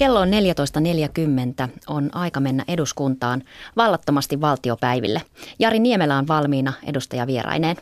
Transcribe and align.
Kello 0.00 0.20
on 0.20 0.28
14.40. 0.28 1.68
On 1.86 2.10
aika 2.12 2.40
mennä 2.40 2.64
eduskuntaan 2.68 3.42
vallattomasti 3.76 4.40
valtiopäiville. 4.40 5.22
Jari 5.58 5.78
Niemelä 5.78 6.16
on 6.16 6.28
valmiina 6.28 6.72
edustaja 6.86 7.26
Vieraineen. 7.26 7.76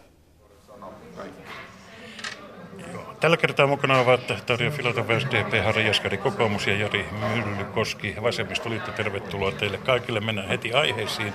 Tällä 3.20 3.36
kertaa 3.36 3.66
mukana 3.66 3.98
ovat 3.98 4.20
Tarja 4.46 4.70
Filatov, 4.70 5.20
SDP, 5.20 5.64
Harri 5.64 5.86
Jaskari, 5.86 6.16
kokoomus 6.16 6.66
ja 6.66 6.76
Jari 6.76 7.06
Myllykoski, 7.34 8.14
vasemmistoliitto. 8.22 8.92
Tervetuloa 8.92 9.52
teille 9.52 9.78
kaikille. 9.78 10.20
Mennään 10.20 10.48
heti 10.48 10.72
aiheisiin. 10.72 11.34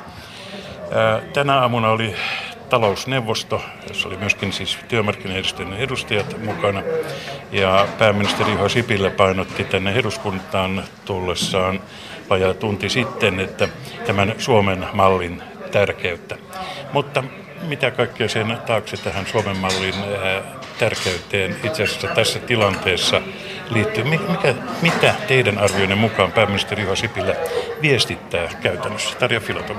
Tänä 1.33 1.59
aamuna 1.59 1.89
oli 1.89 2.15
talousneuvosto, 2.73 3.61
jossa 3.87 4.07
oli 4.07 4.17
myöskin 4.17 4.53
siis 4.53 4.77
työmarkkinajärjestöjen 4.87 5.73
edustajat 5.73 6.43
mukana. 6.45 6.83
Ja 7.51 7.87
pääministeri 7.99 8.51
Juha 8.51 8.69
Sipilä 8.69 9.09
painotti 9.09 9.63
tänne 9.63 9.93
eduskuntaan 9.93 10.83
tullessaan 11.05 11.81
vajaa 12.29 12.53
tunti 12.53 12.89
sitten, 12.89 13.39
että 13.39 13.67
tämän 14.05 14.35
Suomen 14.37 14.85
mallin 14.93 15.41
tärkeyttä. 15.71 16.37
Mutta 16.93 17.23
mitä 17.61 17.91
kaikkea 17.91 18.29
sen 18.29 18.57
taakse 18.65 18.97
tähän 18.97 19.25
Suomen 19.25 19.57
mallin 19.57 19.95
tärkeyteen 20.79 21.55
itse 21.63 21.83
asiassa 21.83 22.07
tässä 22.07 22.39
tilanteessa 22.39 23.21
liittyy? 23.69 24.03
Mikä, 24.03 24.55
mitä 24.81 25.15
teidän 25.27 25.57
arvioinnin 25.57 25.97
mukaan 25.97 26.31
pääministeri 26.31 26.83
Juha 26.83 26.95
Sipilä 26.95 27.35
viestittää 27.81 28.49
käytännössä? 28.61 29.17
Tarja 29.19 29.39
Filatov 29.39 29.77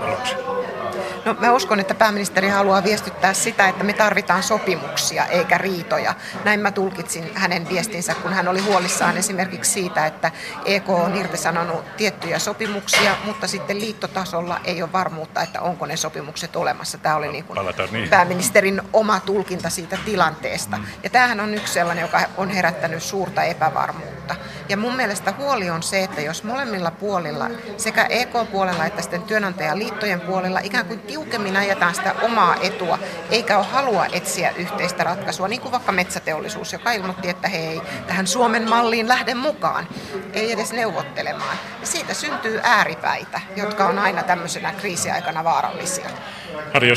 No 1.25 1.37
mä 1.41 1.53
uskon, 1.53 1.81
että 1.81 1.95
pääministeri 1.95 2.49
haluaa 2.49 2.85
viestittää 2.85 3.35
sitä, 3.35 3.69
että 3.69 3.85
me 3.85 3.93
tarvitaan 3.93 4.43
sopimuksia 4.43 5.27
eikä 5.27 5.59
riitoja. 5.59 6.15
Näin 6.45 6.61
mä 6.61 6.71
tulkitsin 6.71 7.31
hänen 7.35 7.69
viestinsä, 7.69 8.15
kun 8.15 8.33
hän 8.33 8.49
oli 8.49 8.61
huolissaan 8.61 9.17
esimerkiksi 9.17 9.71
siitä, 9.71 10.07
että 10.07 10.31
EK 10.65 10.89
on 10.89 11.17
irtisanonut 11.17 11.97
tiettyjä 11.97 12.39
sopimuksia, 12.39 13.17
mutta 13.25 13.47
sitten 13.47 13.81
liittotasolla 13.81 14.61
ei 14.65 14.83
ole 14.83 14.93
varmuutta, 14.93 15.43
että 15.43 15.61
onko 15.61 15.87
ne 15.87 15.97
sopimukset 15.97 16.57
olemassa. 16.57 16.99
Tämä 16.99 17.17
oli 17.17 17.29
niin 17.29 17.45
kuin 17.45 17.59
pääministerin 18.11 18.83
oma 18.93 19.21
tulkinta 19.21 19.71
siitä 19.71 19.99
tilanteesta. 20.05 20.79
Ja 21.03 21.11
tämähän 21.11 21.41
on 21.41 21.55
yksi 21.55 21.73
sellainen, 21.73 22.03
joka 22.03 22.21
on 22.37 22.51
herättänyt 22.51 23.03
suurta 23.03 23.43
epävarmuutta. 23.43 24.14
Ja 24.69 24.77
mun 24.77 24.97
mielestä 24.97 25.35
huoli 25.39 25.71
on 25.71 25.83
se, 25.83 26.05
että 26.05 26.21
jos 26.21 26.45
molemmilla 26.45 26.91
puolilla, 26.91 27.51
sekä 27.77 28.07
EK-puolella 28.09 28.87
että 28.87 29.03
sitten 29.03 29.23
työnantajaliittojen 29.23 30.21
puolella, 30.21 30.61
ikään 30.61 30.87
kuin 30.87 31.01
tiukemmin 31.01 31.57
ajetaan 31.57 31.95
sitä 31.95 32.15
omaa 32.23 32.57
etua, 32.63 32.99
eikä 33.31 33.59
ole 33.59 33.67
halua 33.67 34.07
etsiä 34.07 34.51
yhteistä 34.57 35.05
ratkaisua, 35.05 35.49
niin 35.49 35.61
kuin 35.61 35.73
vaikka 35.73 35.93
metsäteollisuus, 35.93 36.73
joka 36.73 36.93
ilmoitti, 36.93 37.29
että 37.29 37.49
he 37.49 37.59
ei 37.59 37.81
tähän 38.07 38.27
Suomen 38.27 38.69
malliin 38.69 39.09
lähde 39.09 39.35
mukaan, 39.35 39.89
ei 40.33 40.53
edes 40.53 40.73
neuvottelemaan. 40.73 41.57
Ja 41.81 41.87
siitä 41.87 42.15
syntyy 42.15 42.61
ääripäitä, 42.63 43.41
jotka 43.57 43.87
on 43.87 43.99
aina 43.99 44.23
tämmöisenä 44.23 44.73
kriisiaikana 44.73 45.45
vaarallisia. 45.45 46.11
Harri 46.73 46.89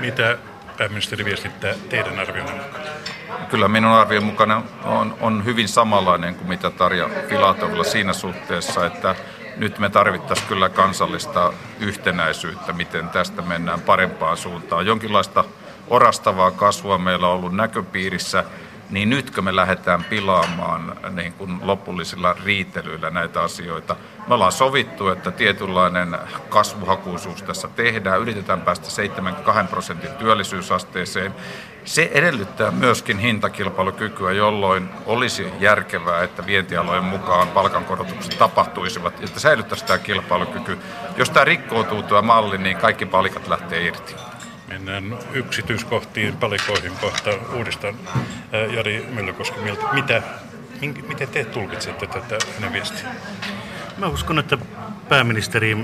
mitä 0.00 0.38
pääministeri 0.78 1.24
viestittää 1.24 1.74
teidän 1.88 2.18
arvionne 2.18 2.52
mukaan? 2.52 2.84
Kyllä 3.50 3.68
minun 3.68 3.92
arvion 3.92 4.24
mukana 4.24 4.62
on, 4.84 5.16
on 5.20 5.44
hyvin 5.44 5.68
samanlainen 5.68 6.34
kuin 6.34 6.48
mitä 6.48 6.70
Tarja 6.70 7.08
Filatovilla 7.28 7.84
siinä 7.84 8.12
suhteessa, 8.12 8.86
että 8.86 9.14
nyt 9.56 9.78
me 9.78 9.90
tarvittaisiin 9.90 10.48
kyllä 10.48 10.68
kansallista 10.68 11.52
yhtenäisyyttä, 11.80 12.72
miten 12.72 13.08
tästä 13.08 13.42
mennään 13.42 13.80
parempaan 13.80 14.36
suuntaan. 14.36 14.86
Jonkinlaista 14.86 15.44
orastavaa 15.88 16.50
kasvua 16.50 16.98
meillä 16.98 17.28
on 17.28 17.34
ollut 17.34 17.56
näköpiirissä, 17.56 18.44
niin 18.90 19.10
nytkö 19.10 19.42
me 19.42 19.56
lähdetään 19.56 20.04
pilaamaan 20.04 20.96
niin 21.10 21.32
kuin 21.32 21.58
lopullisilla 21.62 22.36
riitelyillä 22.44 23.10
näitä 23.10 23.42
asioita. 23.42 23.96
Me 24.28 24.34
ollaan 24.34 24.52
sovittu, 24.52 25.08
että 25.08 25.30
tietynlainen 25.30 26.18
kasvuhakuisuus 26.48 27.42
tässä 27.42 27.68
tehdään, 27.68 28.20
yritetään 28.20 28.60
päästä 28.60 28.90
72 28.90 29.70
prosentin 29.70 30.10
työllisyysasteeseen 30.10 31.34
se 31.86 32.10
edellyttää 32.14 32.70
myöskin 32.70 33.18
hintakilpailukykyä, 33.18 34.32
jolloin 34.32 34.88
olisi 35.06 35.46
järkevää, 35.60 36.22
että 36.22 36.46
vientialojen 36.46 37.04
mukaan 37.04 37.48
palkankorotukset 37.48 38.38
tapahtuisivat, 38.38 39.24
että 39.24 39.40
säilyttäisi 39.40 39.84
tämä 39.84 39.98
kilpailukyky. 39.98 40.78
Jos 41.16 41.30
tämä 41.30 41.44
rikkoutuu 41.44 42.02
tuo 42.02 42.22
malli, 42.22 42.58
niin 42.58 42.76
kaikki 42.76 43.06
palikat 43.06 43.48
lähtee 43.48 43.86
irti. 43.86 44.14
Mennään 44.68 45.18
yksityiskohtiin, 45.32 46.36
palikoihin 46.36 46.92
kohta 47.00 47.30
uudestaan. 47.54 47.94
Jari 48.74 49.06
Myllykoski, 49.10 49.60
mitä, 49.92 50.22
miten 51.08 51.28
te 51.28 51.44
tulkitsette 51.44 52.06
tätä 52.06 52.38
hänen 52.54 52.72
viestiä? 52.72 53.08
Mä 53.98 54.06
uskon, 54.06 54.38
että 54.38 54.58
pääministeri 55.08 55.76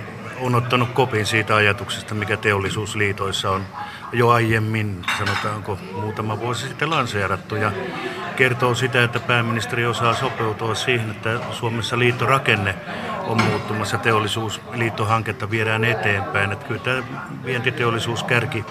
on 0.42 0.54
ottanut 0.54 0.90
kopin 0.90 1.26
siitä 1.26 1.56
ajatuksesta, 1.56 2.14
mikä 2.14 2.36
teollisuusliitoissa 2.36 3.50
on 3.50 3.66
jo 4.12 4.30
aiemmin, 4.30 5.04
sanotaanko 5.18 5.78
muutama 6.00 6.40
vuosi 6.40 6.68
sitten 6.68 6.90
lanseerattu 6.90 7.56
ja 7.56 7.72
kertoo 8.36 8.74
sitä, 8.74 9.04
että 9.04 9.20
pääministeri 9.20 9.86
osaa 9.86 10.14
sopeutua 10.14 10.74
siihen, 10.74 11.10
että 11.10 11.40
Suomessa 11.50 11.98
liittorakenne 11.98 12.74
on 13.26 13.42
muuttumassa, 13.42 13.98
teollisuusliittohanketta 13.98 15.50
viedään 15.50 15.84
eteenpäin. 15.84 16.52
Että 16.52 16.66
kyllä 16.66 16.80
tämä 16.80 17.02
vientiteollisuuskärki 17.44 18.64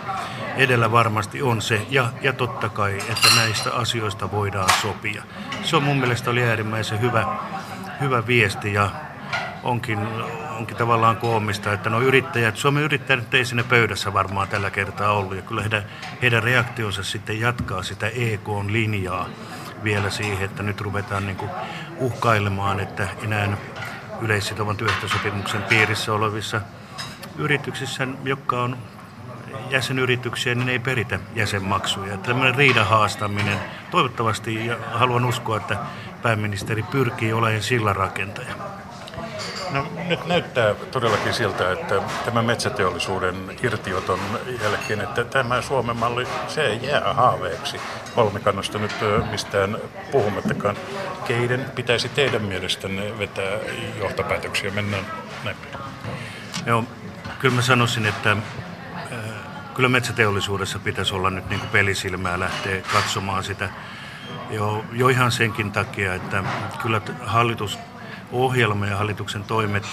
edellä 0.57 0.91
varmasti 0.91 1.41
on 1.41 1.61
se, 1.61 1.81
ja, 1.89 2.09
ja 2.21 2.33
totta 2.33 2.69
kai, 2.69 2.97
että 2.97 3.27
näistä 3.35 3.73
asioista 3.73 4.31
voidaan 4.31 4.69
sopia. 4.81 5.23
Se 5.63 5.75
on 5.75 5.83
mun 5.83 5.97
mielestä 5.97 6.29
oli 6.29 6.43
äärimmäisen 6.43 7.01
hyvä, 7.01 7.25
hyvä 8.01 8.27
viesti, 8.27 8.73
ja 8.73 8.89
onkin, 9.63 9.99
onkin 10.57 10.77
tavallaan 10.77 11.17
koomista, 11.17 11.73
että 11.73 11.89
no 11.89 12.01
yrittäjät, 12.01 12.57
Suomen 12.57 12.83
yrittäjät 12.83 13.33
ei 13.33 13.45
sinne 13.45 13.63
pöydässä 13.63 14.13
varmaan 14.13 14.47
tällä 14.47 14.71
kertaa 14.71 15.11
ollut, 15.11 15.35
ja 15.35 15.41
kyllä 15.41 15.61
heidän, 15.61 15.83
heidän 16.21 16.43
reaktionsa 16.43 17.03
sitten 17.03 17.39
jatkaa 17.39 17.83
sitä 17.83 18.07
EK-linjaa 18.07 19.29
vielä 19.83 20.09
siihen, 20.09 20.45
että 20.45 20.63
nyt 20.63 20.81
ruvetaan 20.81 21.25
niin 21.25 21.37
kuin 21.37 21.51
uhkailemaan, 21.97 22.79
että 22.79 23.07
enää 23.23 23.57
yleissitovan 24.21 24.77
työehtosopimuksen 24.77 25.63
piirissä 25.63 26.13
olevissa 26.13 26.61
yrityksissä, 27.37 28.07
jotka 28.23 28.63
on 28.63 28.77
jäsenyrityksiä, 29.69 30.55
niin 30.55 30.69
ei 30.69 30.79
peritä 30.79 31.19
jäsenmaksuja. 31.35 32.17
Tällainen 32.17 32.55
riidan 32.55 32.87
haastaminen, 32.87 33.57
toivottavasti 33.91 34.67
ja 34.67 34.77
haluan 34.93 35.25
uskoa, 35.25 35.57
että 35.57 35.77
pääministeri 36.21 36.83
pyrkii 36.83 37.33
olemaan 37.33 37.63
sillä 37.63 37.93
rakentaja. 37.93 38.70
No 39.73 39.85
nyt 40.07 40.25
näyttää 40.25 40.73
todellakin 40.73 41.33
siltä, 41.33 41.71
että 41.71 42.01
tämä 42.25 42.41
metsäteollisuuden 42.41 43.35
irtioton 43.63 44.19
jälkeen, 44.63 45.01
että 45.01 45.23
tämä 45.23 45.61
Suomen 45.61 45.97
malli, 45.97 46.27
se 46.47 46.73
jää 46.73 47.13
haaveeksi 47.13 47.77
kolmikannasta 48.15 48.77
nyt 48.77 48.95
mistään 49.31 49.77
puhumattakaan. 50.11 50.75
Keiden 51.27 51.65
pitäisi 51.75 52.09
teidän 52.09 52.41
mielestänne 52.41 53.19
vetää 53.19 53.59
johtopäätöksiä? 53.99 54.71
Mennään 54.71 55.05
näin. 55.43 55.57
Joo, 56.65 56.83
kyllä 57.39 57.55
mä 57.55 57.61
sanoisin, 57.61 58.05
että 58.05 58.37
kyllä 59.75 59.89
metsäteollisuudessa 59.89 60.79
pitäisi 60.79 61.15
olla 61.15 61.29
nyt 61.29 61.49
niin 61.49 61.59
kuin 61.59 61.69
pelisilmää 61.69 62.39
lähteä 62.39 62.81
katsomaan 62.93 63.43
sitä 63.43 63.69
jo, 64.49 64.85
jo 64.91 65.09
ihan 65.09 65.31
senkin 65.31 65.71
takia, 65.71 66.13
että 66.13 66.43
kyllä 66.81 67.01
hallitus 67.25 67.79
ohjelma 68.31 68.85
ja 68.85 68.97
hallituksen 68.97 69.43
toimet 69.43 69.83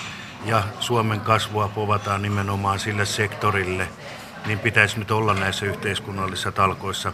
ja 0.44 0.62
Suomen 0.80 1.20
kasvua 1.20 1.68
povataan 1.68 2.22
nimenomaan 2.22 2.78
sille 2.78 3.06
sektorille, 3.06 3.88
niin 4.46 4.58
pitäisi 4.58 4.98
nyt 4.98 5.10
olla 5.10 5.34
näissä 5.34 5.66
yhteiskunnallisissa 5.66 6.52
talkoissa 6.52 7.12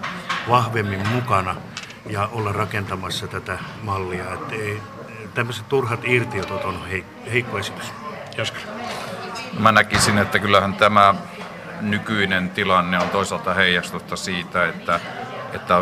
vahvemmin 0.49 1.09
mukana 1.09 1.57
ja 2.11 2.29
olla 2.33 2.53
rakentamassa 2.53 3.27
tätä 3.27 3.59
mallia. 3.83 4.35
Että 4.35 4.55
ei, 4.55 4.83
tämmöiset 5.35 5.69
turhat 5.69 6.01
irtiotot 6.05 6.65
on 6.65 6.87
heikko 7.33 7.59
esitys. 7.59 7.93
Jaskar. 8.37 8.63
Mä 9.59 9.73
näkisin, 9.73 10.19
että 10.19 10.39
kyllähän 10.39 10.75
tämä 10.75 11.15
nykyinen 11.81 12.51
tilanne 12.51 12.99
on 12.99 13.09
toisaalta 13.09 13.55
heijastusta 13.55 14.17
siitä, 14.17 14.69
että, 14.69 15.01
että 15.55 15.77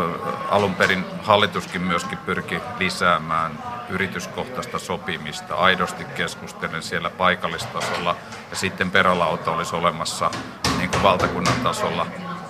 alun 0.49 0.75
perin 0.75 1.05
hallituskin 1.23 1.81
myöskin 1.81 2.17
pyrki 2.17 2.59
lisäämään 2.79 3.51
yrityskohtaista 3.89 4.79
sopimista, 4.79 5.55
aidosti 5.55 6.05
keskustellen 6.05 6.83
siellä 6.83 7.09
paikallistasolla 7.09 8.15
ja 8.49 8.55
sitten 8.55 8.91
perälauta 8.91 9.51
olisi 9.51 9.75
olemassa 9.75 10.31
niin 10.77 10.89
kuin 10.89 11.03
valtakunnan 11.03 11.61
tasolla. 11.63 12.07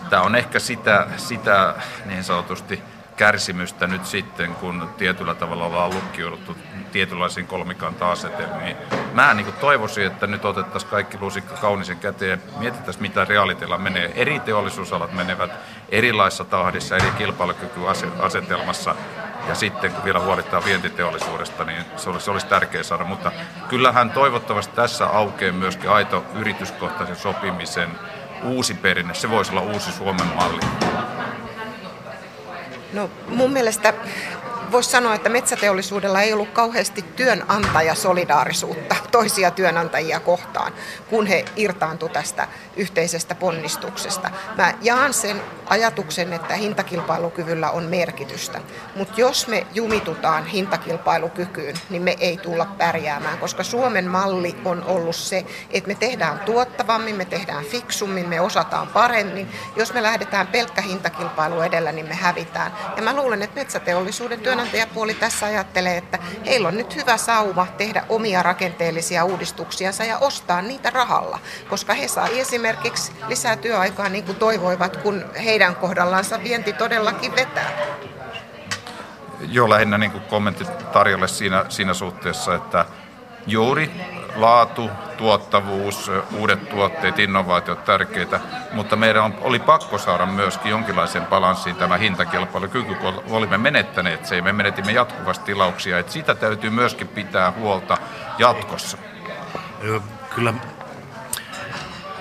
Tämä 0.09 0.21
on 0.21 0.35
ehkä 0.35 0.59
sitä, 0.59 1.07
sitä 1.17 1.73
niin 2.05 2.23
sanotusti 2.23 2.83
kärsimystä 3.17 3.87
nyt 3.87 4.05
sitten, 4.05 4.55
kun 4.55 4.89
tietyllä 4.97 5.35
tavalla 5.35 5.65
ollaan 5.65 5.93
lukkiuduttu 5.93 6.57
tietynlaisiin 6.91 7.47
kolmikanta-asetelmiin. 7.47 8.77
Mä 9.13 9.33
niin 9.33 9.53
toivoisin, 9.53 10.05
että 10.05 10.27
nyt 10.27 10.45
otettaisiin 10.45 10.91
kaikki 10.91 11.17
lusikka 11.21 11.55
kaunisen 11.55 11.97
käteen, 11.97 12.41
mietittäisiin 12.59 13.01
mitä 13.01 13.25
reaalitila 13.25 13.77
menee. 13.77 14.11
Eri 14.15 14.39
teollisuusalat 14.39 15.13
menevät 15.13 15.51
erilaisessa 15.89 16.43
tahdissa, 16.43 16.95
eri 16.95 17.11
kilpailukykyasetelmassa 17.17 18.95
ja 19.47 19.55
sitten 19.55 19.91
kun 19.91 20.03
vielä 20.03 20.19
huolittaa 20.19 20.65
vientiteollisuudesta, 20.65 21.63
niin 21.63 21.85
se 21.97 22.09
olisi, 22.09 22.25
se 22.25 22.31
olisi 22.31 22.47
tärkeää 22.47 22.83
saada. 22.83 23.03
Mutta 23.03 23.31
kyllähän 23.69 24.11
toivottavasti 24.11 24.75
tässä 24.75 25.05
aukeaa 25.05 25.53
myöskin 25.53 25.89
aito 25.89 26.25
yrityskohtaisen 26.35 27.15
sopimisen 27.15 27.89
uusi 28.43 28.73
perinne. 28.73 29.13
Se 29.13 29.29
voisi 29.29 29.51
olla 29.51 29.61
uusi 29.61 29.91
Suomen 29.91 30.27
malli. 30.27 30.61
No 32.93 33.09
mun 33.27 33.51
mielestä 33.51 33.93
voisi 34.73 34.89
sanoa, 34.89 35.15
että 35.15 35.29
metsäteollisuudella 35.29 36.21
ei 36.21 36.33
ollut 36.33 36.49
kauheasti 36.49 37.01
työnantajasolidaarisuutta 37.01 38.95
toisia 39.11 39.51
työnantajia 39.51 40.19
kohtaan, 40.19 40.73
kun 41.09 41.27
he 41.27 41.45
irtaantu 41.55 42.09
tästä 42.09 42.47
yhteisestä 42.77 43.35
ponnistuksesta. 43.35 44.29
Mä 44.57 44.73
jaan 44.81 45.13
sen 45.13 45.41
ajatuksen, 45.65 46.33
että 46.33 46.55
hintakilpailukyvyllä 46.55 47.71
on 47.71 47.83
merkitystä, 47.83 48.61
mutta 48.95 49.13
jos 49.17 49.47
me 49.47 49.67
jumitutaan 49.73 50.45
hintakilpailukykyyn, 50.45 51.75
niin 51.89 52.01
me 52.01 52.15
ei 52.19 52.37
tulla 52.37 52.65
pärjäämään, 52.65 53.37
koska 53.37 53.63
Suomen 53.63 54.07
malli 54.07 54.55
on 54.65 54.83
ollut 54.83 55.15
se, 55.15 55.45
että 55.71 55.87
me 55.87 55.95
tehdään 55.95 56.39
tuottavammin, 56.39 57.15
me 57.15 57.25
tehdään 57.25 57.65
fiksummin, 57.65 58.29
me 58.29 58.41
osataan 58.41 58.87
paremmin. 58.87 59.51
Jos 59.75 59.93
me 59.93 60.03
lähdetään 60.03 60.47
pelkkä 60.47 60.81
hintakilpailu 60.81 61.61
edellä, 61.61 61.91
niin 61.91 62.07
me 62.07 62.15
hävitään. 62.15 62.71
Ja 62.95 63.03
mä 63.03 63.15
luulen, 63.15 63.41
että 63.41 63.59
metsäteollisuuden 63.59 64.39
työnantajapuoli 64.63 65.13
tässä 65.13 65.45
ajattelee, 65.45 65.97
että 65.97 66.19
heillä 66.45 66.67
on 66.67 66.77
nyt 66.77 66.95
hyvä 66.95 67.17
sauma 67.17 67.67
tehdä 67.77 68.05
omia 68.09 68.43
rakenteellisia 68.43 69.25
uudistuksiansa 69.25 70.03
ja 70.03 70.17
ostaa 70.17 70.61
niitä 70.61 70.89
rahalla, 70.89 71.39
koska 71.69 71.93
he 71.93 72.07
saa 72.07 72.27
esimerkiksi 72.27 73.11
lisää 73.27 73.55
työaikaa 73.55 74.09
niin 74.09 74.23
kuin 74.23 74.37
toivoivat, 74.37 74.97
kun 74.97 75.25
heidän 75.43 75.75
kohdallansa 75.75 76.43
vienti 76.43 76.73
todellakin 76.73 77.35
vetää. 77.35 77.69
Joo, 79.49 79.69
lähinnä 79.69 79.97
niin 79.97 80.11
kuin 80.11 80.23
kommentti 80.23 80.65
Tarjalle 80.93 81.27
siinä, 81.27 81.65
siinä 81.69 81.93
suhteessa, 81.93 82.55
että 82.55 82.85
juuri 83.47 83.91
laatu, 84.35 84.89
tuottavuus, 85.17 86.11
uudet 86.37 86.69
tuotteet, 86.69 87.19
innovaatiot 87.19 87.85
tärkeitä, 87.85 88.39
mutta 88.73 88.95
meidän 88.95 89.35
oli 89.41 89.59
pakko 89.59 89.97
saada 89.97 90.25
myöskin 90.25 90.71
jonkinlaisen 90.71 91.25
balanssiin 91.25 91.75
tämä 91.75 91.97
hintakilpailukyky, 91.97 92.95
kun 92.95 93.23
olimme 93.29 93.57
menettäneet 93.57 94.25
se, 94.25 94.41
me 94.41 94.53
menetimme 94.53 94.91
jatkuvasti 94.91 95.45
tilauksia, 95.45 95.99
että 95.99 96.11
sitä 96.11 96.35
täytyy 96.35 96.69
myöskin 96.69 97.07
pitää 97.07 97.51
huolta 97.51 97.97
jatkossa. 98.37 98.97
Kyllä 100.35 100.53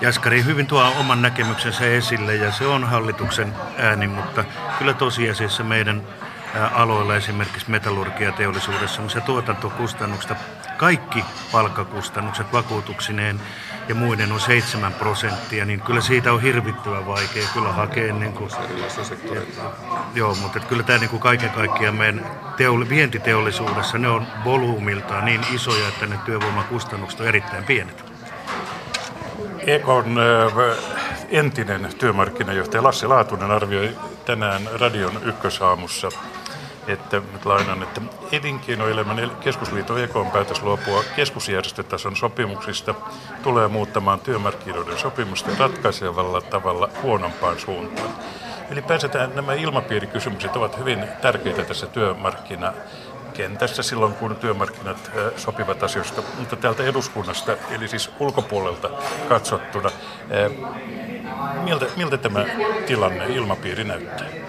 Jaskari 0.01 0.43
hyvin 0.43 0.67
tuo 0.67 0.93
oman 0.99 1.21
näkemyksensä 1.21 1.85
esille 1.85 2.35
ja 2.35 2.51
se 2.51 2.65
on 2.65 2.83
hallituksen 2.83 3.53
ääni, 3.77 4.07
mutta 4.07 4.43
kyllä 4.79 4.93
tosiasiassa 4.93 5.63
meidän 5.63 6.01
aloilla, 6.73 7.15
esimerkiksi 7.15 7.71
metallurgiateollisuudessa, 7.71 9.01
missä 9.01 9.21
tuotantokustannukset, 9.21 10.37
kaikki 10.77 11.25
palkkakustannukset 11.51 12.53
vakuutuksineen 12.53 13.41
ja 13.87 13.95
muiden 13.95 14.31
on 14.31 14.39
7 14.39 14.93
prosenttia, 14.93 15.65
niin 15.65 15.81
kyllä 15.81 16.01
siitä 16.01 16.33
on 16.33 16.41
hirvittävän 16.41 17.05
vaikea 17.05 17.47
kyllä 17.53 17.71
hakea. 17.71 18.13
Niin 18.13 18.33
kuin, 18.33 18.51
ja, 19.33 19.41
joo, 20.15 20.35
mutta 20.35 20.59
kyllä 20.59 20.83
tämä 20.83 20.99
niin 20.99 21.09
kuin 21.09 21.19
kaiken 21.19 21.49
kaikkiaan 21.49 21.95
meidän 21.95 22.25
teoli, 22.57 22.89
vientiteollisuudessa, 22.89 23.97
ne 23.97 24.07
on 24.07 24.27
volyymiltaan 24.43 25.25
niin 25.25 25.41
isoja, 25.53 25.87
että 25.87 26.05
ne 26.05 26.19
työvoimakustannukset 26.25 27.19
on 27.19 27.27
erittäin 27.27 27.63
pienet. 27.63 28.13
Ekon 29.67 30.15
entinen 31.29 31.89
työmarkkinajohtaja 31.99 32.83
Lassi 32.83 33.07
Laatunen 33.07 33.51
arvioi 33.51 33.97
tänään 34.25 34.61
radion 34.79 35.19
ykkösaamussa, 35.23 36.09
että 36.87 37.21
nyt 37.33 37.45
lainan, 37.45 37.83
että 37.83 38.01
elinkeinoelämän 38.31 39.31
keskusliiton 39.39 40.03
Ekon 40.03 40.31
päätös 40.31 40.61
luopua 40.61 41.03
keskusjärjestötason 41.15 42.15
sopimuksista 42.15 42.95
tulee 43.43 43.67
muuttamaan 43.67 44.19
työmarkkinoiden 44.19 44.97
sopimusta 44.97 45.51
ratkaisevalla 45.59 46.41
tavalla 46.41 46.89
huonompaan 47.01 47.59
suuntaan. 47.59 48.09
Ylipäänsä 48.71 49.09
nämä 49.33 49.53
ilmapiirikysymykset 49.53 50.55
ovat 50.55 50.79
hyvin 50.79 51.07
tärkeitä 51.21 51.63
tässä 51.63 51.87
työmarkkina 51.87 52.73
kentässä 53.33 53.83
silloin, 53.83 54.13
kun 54.13 54.35
työmarkkinat 54.35 55.11
sopivat 55.37 55.83
asioista, 55.83 56.21
mutta 56.39 56.55
täältä 56.55 56.83
eduskunnasta, 56.83 57.57
eli 57.71 57.87
siis 57.87 58.09
ulkopuolelta 58.19 58.89
katsottuna, 59.29 59.89
miltä, 61.63 61.85
miltä 61.95 62.17
tämä 62.17 62.45
tilanne, 62.87 63.25
ilmapiiri 63.25 63.83
näyttää? 63.83 64.42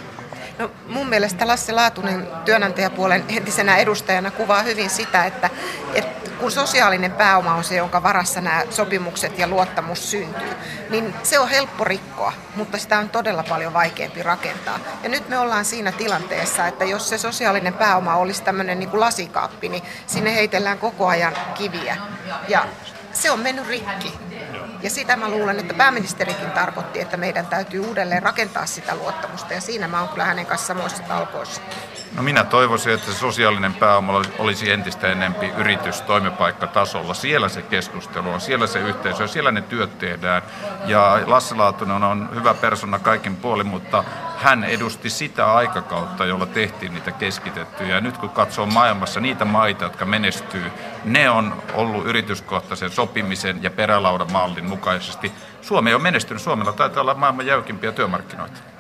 No, 0.59 0.71
mun 0.89 1.09
mielestä 1.09 1.47
Lasse 1.47 1.73
Laatunen 1.73 2.29
työnantajapuolen 2.45 3.25
entisenä 3.29 3.77
edustajana 3.77 4.31
kuvaa 4.31 4.63
hyvin 4.63 4.91
sitä, 4.91 5.25
että, 5.25 5.51
että 5.95 6.31
kun 6.31 6.51
sosiaalinen 6.51 7.13
pääoma 7.13 7.55
on 7.55 7.65
se, 7.65 7.77
jonka 7.77 8.03
varassa 8.03 8.41
nämä 8.41 8.63
sopimukset 8.71 9.39
ja 9.39 9.47
luottamus 9.47 10.11
syntyy, 10.11 10.51
niin 10.91 11.15
se 11.23 11.39
on 11.39 11.49
helppo 11.49 11.85
rikkoa, 11.85 12.33
mutta 12.57 12.79
sitä 12.79 12.99
on 12.99 13.09
todella 13.09 13.43
paljon 13.49 13.73
vaikeampi 13.73 14.23
rakentaa. 14.23 14.79
Ja 15.03 15.09
nyt 15.09 15.29
me 15.29 15.39
ollaan 15.39 15.65
siinä 15.65 15.93
tilanteessa, 15.93 16.67
että 16.67 16.85
jos 16.85 17.09
se 17.09 17.19
sosiaalinen 17.19 17.75
pääoma 17.75 18.17
olisi 18.17 18.43
tämmöinen 18.43 18.79
niin 18.79 18.91
kuin 18.91 19.01
lasikaappi, 19.01 19.69
niin 19.69 19.83
sinne 20.07 20.35
heitellään 20.35 20.79
koko 20.79 21.07
ajan 21.07 21.33
kiviä. 21.55 21.97
Ja 22.49 22.67
se 23.13 23.31
on 23.31 23.41
mennyt 23.41 23.67
rikki. 23.67 24.13
Ja 24.85 24.91
sitä 24.91 25.17
mä 25.17 25.29
luulen, 25.29 25.59
että 25.59 25.75
pääministerikin 25.75 26.51
tarkoitti, 26.51 27.01
että 27.01 27.17
meidän 27.17 27.47
täytyy 27.47 27.81
uudelleen 27.81 28.23
rakentaa 28.23 28.67
sitä 28.67 28.95
luottamusta. 28.95 29.55
Ja 29.55 29.61
siinä 29.61 29.89
mä 29.89 30.01
oon 30.01 30.09
kyllä 30.09 30.25
hänen 30.25 30.47
kanssa 30.47 30.67
samoissa 30.67 31.03
talkoissa. 31.03 31.61
No 32.17 32.23
minä 32.23 32.45
toivoisin, 32.45 32.93
että 32.93 33.13
se 33.13 33.19
sosiaalinen 33.19 33.75
pääoma 33.75 34.23
olisi 34.39 34.71
entistä 34.71 35.13
enempi 35.13 35.47
yritys 35.57 36.01
toimipaikkatasolla. 36.01 37.15
Siellä 37.15 37.49
se 37.49 37.63
keskustelu 37.63 38.31
on, 38.31 38.41
siellä 38.41 38.67
se 38.67 38.79
yhteisö, 38.79 39.29
siellä 39.29 39.51
ne 39.51 39.63
työt 39.63 39.99
tehdään. 39.99 40.43
Ja 40.87 41.21
Lasse 41.27 41.55
Laatunen 41.55 42.03
on 42.03 42.29
hyvä 42.35 42.55
persona 42.55 42.99
kaikin 42.99 43.37
puolin, 43.37 43.67
mutta 43.67 44.05
hän 44.37 44.65
edusti 44.65 45.11
sitä 45.11 45.55
aikakautta, 45.55 46.25
jolla 46.25 46.47
tehtiin 46.47 46.95
niitä 46.95 47.13
keskitettyjä. 47.13 47.95
Ja 47.95 48.01
nyt 48.01 48.19
kun 48.19 48.31
katsoo 48.31 48.67
maailmassa 48.67 49.21
niitä 49.21 49.45
maita, 49.45 49.85
jotka 49.85 50.05
menestyy, 50.05 50.73
ne 51.05 51.31
on 51.31 51.63
ollut 51.75 52.07
yrityskohtaisen 52.07 52.91
sopimisen 52.91 53.63
ja 53.63 53.71
perälaudan 53.71 54.33
mallin 54.33 54.69
mukaisesti. 54.69 55.33
Suomi 55.63 55.95
on 55.95 56.03
menestynyt. 56.03 56.43
Suomella 56.43 56.73
taitaa 56.73 57.01
olla 57.01 57.15
maailman 57.15 57.47
jäykimpiä 57.47 57.93
työmarkkinoita. 57.93 58.74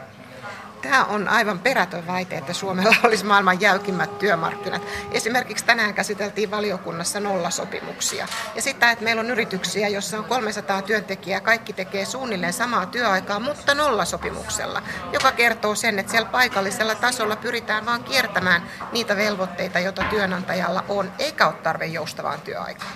Tämä 0.84 1.04
on 1.04 1.28
aivan 1.28 1.58
perätön 1.58 2.06
väite, 2.06 2.36
että 2.36 2.52
Suomella 2.52 2.96
olisi 3.06 3.25
maailman 3.25 3.60
jäykimmät 3.60 4.19
työmarkkinat. 4.19 4.82
Esimerkiksi 5.12 5.64
tänään 5.64 5.94
käsiteltiin 5.94 6.50
valiokunnassa 6.50 7.20
nollasopimuksia. 7.20 8.29
Ja 8.55 8.62
sitä, 8.62 8.91
että 8.91 9.05
meillä 9.05 9.20
on 9.20 9.31
yrityksiä, 9.31 9.88
jossa 9.88 10.19
on 10.19 10.24
300 10.24 10.82
työntekijää, 10.82 11.41
kaikki 11.41 11.72
tekee 11.72 12.05
suunnilleen 12.05 12.53
samaa 12.53 12.86
työaikaa, 12.86 13.41
mutta 13.41 13.74
nollasopimuksella, 13.74 14.82
joka 15.12 15.32
kertoo 15.32 15.74
sen, 15.74 15.98
että 15.98 16.10
siellä 16.10 16.29
paikallisella 16.29 16.94
tasolla 16.94 17.36
pyritään 17.36 17.86
vain 17.86 18.05
kiertämään 18.05 18.62
niitä 18.93 19.17
velvoitteita, 19.17 19.79
joita 19.79 20.05
työnantajalla 20.10 20.84
on, 20.88 21.12
eikä 21.19 21.46
ole 21.46 21.55
tarve 21.55 21.86
joustavaan 21.86 22.41
työaikaan. 22.41 22.93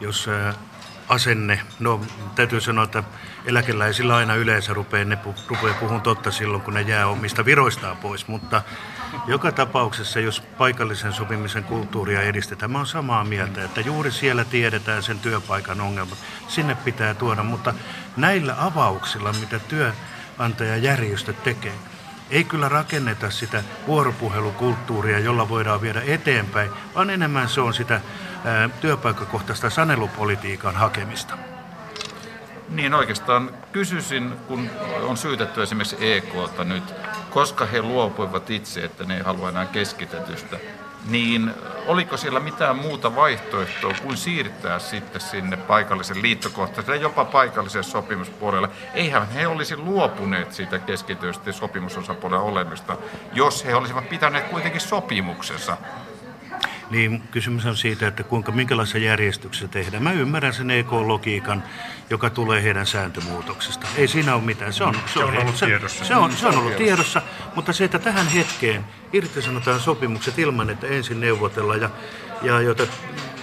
Jos 0.00 0.28
asenne. 1.08 1.60
No 1.80 2.00
täytyy 2.34 2.60
sanoa, 2.60 2.84
että 2.84 3.04
eläkeläisillä 3.44 4.16
aina 4.16 4.34
yleensä 4.34 4.74
rupeaa, 4.74 5.04
ne 5.04 5.16
pu, 5.16 5.34
rupeaa 5.48 5.74
puhun 5.80 6.00
totta 6.00 6.30
silloin, 6.30 6.62
kun 6.62 6.74
ne 6.74 6.80
jää 6.80 7.06
omista 7.06 7.44
viroistaan 7.44 7.96
pois. 7.96 8.28
Mutta 8.28 8.62
joka 9.26 9.52
tapauksessa, 9.52 10.20
jos 10.20 10.40
paikallisen 10.40 11.12
sopimisen 11.12 11.64
kulttuuria 11.64 12.22
edistetään, 12.22 12.70
mä 12.70 12.78
olen 12.78 12.86
samaa 12.86 13.24
mieltä, 13.24 13.64
että 13.64 13.80
juuri 13.80 14.12
siellä 14.12 14.44
tiedetään 14.44 15.02
sen 15.02 15.18
työpaikan 15.18 15.80
ongelmat. 15.80 16.18
Sinne 16.48 16.74
pitää 16.74 17.14
tuoda, 17.14 17.42
mutta 17.42 17.74
näillä 18.16 18.54
avauksilla, 18.58 19.32
mitä 19.32 19.58
työnantajajärjestöt 19.58 21.42
tekee, 21.42 21.74
ei 22.30 22.44
kyllä 22.44 22.68
rakenneta 22.68 23.30
sitä 23.30 23.62
vuoropuhelukulttuuria, 23.86 25.18
jolla 25.18 25.48
voidaan 25.48 25.80
viedä 25.80 26.02
eteenpäin, 26.06 26.70
vaan 26.94 27.10
enemmän 27.10 27.48
se 27.48 27.60
on 27.60 27.74
sitä 27.74 28.00
työpaikkakohtaista 28.80 29.70
sanelupolitiikan 29.70 30.74
hakemista. 30.74 31.38
Niin 32.68 32.94
oikeastaan 32.94 33.50
kysyisin, 33.72 34.32
kun 34.48 34.70
on 35.02 35.16
syytetty 35.16 35.62
esimerkiksi 35.62 35.96
EKta 36.00 36.64
nyt, 36.64 36.94
koska 37.30 37.66
he 37.66 37.82
luopuivat 37.82 38.50
itse, 38.50 38.84
että 38.84 39.04
ne 39.04 39.16
ei 39.16 39.22
halua 39.22 39.48
enää 39.48 39.66
keskitetystä, 39.66 40.56
niin 41.06 41.54
oliko 41.86 42.16
siellä 42.16 42.40
mitään 42.40 42.76
muuta 42.76 43.16
vaihtoehtoa 43.16 43.94
kuin 44.02 44.16
siirtää 44.16 44.78
sitten 44.78 45.20
sinne 45.20 45.56
paikallisen 45.56 46.22
liittokohtaiselle, 46.22 46.96
jopa 46.96 47.24
paikalliselle 47.24 47.82
sopimuspuolelle? 47.84 48.68
Eihän 48.94 49.28
he 49.28 49.46
olisi 49.46 49.76
luopuneet 49.76 50.52
siitä 50.52 50.78
keskitystä 50.78 51.52
sopimusosapuolen 51.52 52.40
olemista, 52.40 52.96
jos 53.32 53.64
he 53.64 53.74
olisivat 53.74 54.08
pitäneet 54.08 54.48
kuitenkin 54.48 54.80
sopimuksensa 54.80 55.76
niin 56.90 57.22
kysymys 57.30 57.66
on 57.66 57.76
siitä, 57.76 58.08
että 58.08 58.22
kuinka, 58.22 58.52
minkälaisessa 58.52 58.98
järjestyksessä 58.98 59.68
tehdään. 59.68 60.02
Mä 60.02 60.12
ymmärrän 60.12 60.54
sen 60.54 60.70
EK-logiikan, 60.70 61.62
joka 62.10 62.30
tulee 62.30 62.62
heidän 62.62 62.86
sääntömuutoksesta. 62.86 63.86
Ei 63.96 64.08
siinä 64.08 64.34
ole 64.34 64.42
mitään. 64.42 64.72
Se 64.72 64.84
on, 64.84 64.94
se 64.94 65.24
on, 65.24 65.32
se 65.32 65.38
on 65.38 65.42
ollut 65.42 65.56
tiedossa. 65.64 66.04
Se 66.04 66.16
on, 66.16 66.32
se 66.32 66.46
on 66.46 66.56
ollut 66.56 66.76
tiedossa, 66.76 67.22
mutta 67.54 67.72
se, 67.72 67.84
että 67.84 67.98
tähän 67.98 68.26
hetkeen 68.26 68.84
irtisanotaan 69.12 69.80
sopimukset 69.80 70.38
ilman, 70.38 70.70
että 70.70 70.86
ensin 70.86 71.20
neuvotellaan 71.20 71.80
ja, 71.80 71.90
ja 72.42 72.60
jota 72.60 72.86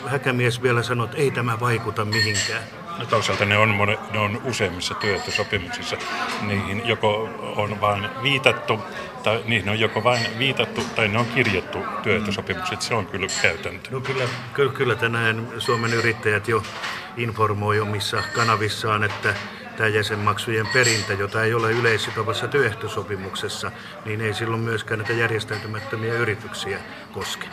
Häkämies 0.06 0.64
vielä 0.64 0.84
sanoi, 0.84 1.06
että 1.06 1.18
ei 1.18 1.32
tämä 1.32 1.60
vaikuta 1.60 2.06
mihinkään. 2.06 2.64
No 2.98 3.06
toisaalta 3.06 3.46
ne 3.46 3.58
on, 3.58 3.70
mone, 3.70 4.00
ne 4.12 4.20
on 4.20 4.42
useimmissa 4.44 4.94
työehtosopimuksissa. 4.94 5.98
Niihin 6.42 6.82
joko 6.86 7.30
on 7.56 7.82
vain 7.82 8.10
viitattu, 8.24 8.80
tai 9.24 9.44
niihin 9.46 9.70
on 9.70 9.80
joko 9.80 10.04
vain 10.04 10.40
viitattu 10.40 10.84
tai 10.96 11.08
ne 11.08 11.20
on 11.20 11.26
kirjattu 11.26 11.80
työehtosopimukset. 12.04 12.82
Se 12.82 12.94
on 12.94 13.06
kyllä 13.06 13.28
käytäntö. 13.42 13.92
No 13.92 14.02
kyllä, 14.02 14.24
kyllä, 14.54 14.74
kyllä 14.74 14.96
tänään 14.96 15.48
Suomen 15.58 15.94
yrittäjät 15.94 16.48
jo 16.48 16.64
informoi 17.18 17.80
omissa 17.80 18.24
kanavissaan, 18.34 19.04
että 19.04 19.36
tämä 19.78 19.90
jäsenmaksujen 19.90 20.68
perintä, 20.68 21.14
jota 21.14 21.44
ei 21.44 21.54
ole 21.54 21.72
yleissitovassa 21.72 22.48
työehtosopimuksessa, 22.48 23.72
niin 24.06 24.22
ei 24.22 24.34
silloin 24.34 24.62
myöskään 24.62 25.00
näitä 25.00 25.14
järjestäytymättömiä 25.14 26.14
yrityksiä 26.14 26.80
koske. 27.12 27.48